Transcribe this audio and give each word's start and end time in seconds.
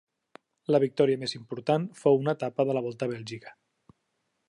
La 0.75 0.79
victòria 0.83 1.19
més 1.25 1.35
important 1.39 1.87
fou 2.01 2.19
una 2.25 2.35
etapa 2.41 2.69
de 2.71 2.77
la 2.79 2.85
Volta 2.89 3.11
a 3.11 3.13
Bèlgica. 3.17 3.59